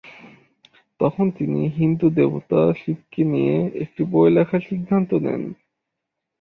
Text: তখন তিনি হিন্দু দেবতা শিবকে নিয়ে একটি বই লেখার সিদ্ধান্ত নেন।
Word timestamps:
তখন 0.99 1.25
তিনি 1.31 1.61
হিন্দু 1.77 2.07
দেবতা 2.09 2.61
শিবকে 2.73 3.21
নিয়ে 3.23 3.55
একটি 3.83 4.01
বই 4.11 4.29
লেখার 4.31 4.61
সিদ্ধান্ত 4.69 5.11
নেন। 5.25 5.43